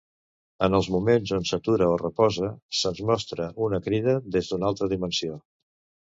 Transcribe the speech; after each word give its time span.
En 0.67 0.75
els 0.75 0.87
moments 0.93 1.33
on 1.35 1.43
s'atura 1.49 1.89
o 1.97 1.99
reposa, 2.01 2.49
se'ns 2.77 3.01
mostra 3.09 3.49
una 3.67 3.81
crida 3.89 4.15
des 4.37 4.49
d'una 4.53 4.67
altra 4.71 4.89
dimensió. 4.95 5.37